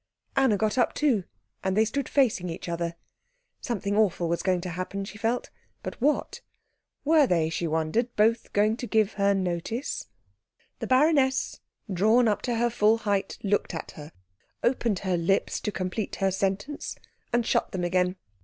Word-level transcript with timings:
Anna 0.35 0.57
got 0.57 0.79
up 0.79 0.95
too, 0.95 1.25
and 1.63 1.77
they 1.77 1.85
stood 1.85 2.09
facing 2.09 2.49
each 2.49 2.67
other. 2.67 2.95
Something 3.59 3.95
awful 3.95 4.27
was 4.27 4.41
going 4.41 4.59
to 4.61 4.69
happen, 4.69 5.05
she 5.05 5.19
felt, 5.19 5.51
but 5.83 6.01
what? 6.01 6.41
Were 7.05 7.27
they, 7.27 7.51
she 7.51 7.67
wondered, 7.67 8.15
both 8.15 8.51
going 8.51 8.77
to 8.77 8.87
give 8.87 9.13
her 9.13 9.35
notice? 9.35 10.07
The 10.79 10.87
baroness, 10.87 11.59
drawn 11.93 12.27
up 12.27 12.41
to 12.49 12.55
her 12.55 12.71
full 12.71 12.97
height, 12.97 13.37
looked 13.43 13.75
at 13.75 13.91
her, 13.91 14.11
opened 14.63 14.97
her 15.05 15.17
lips 15.17 15.59
to 15.59 15.71
complete 15.71 16.15
her 16.15 16.31
sentence, 16.31 16.95
and 17.31 17.45
shut 17.45 17.71
them 17.71 17.83
again. 17.83 18.15